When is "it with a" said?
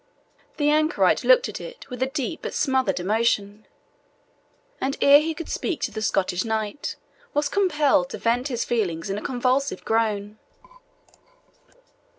1.61-2.07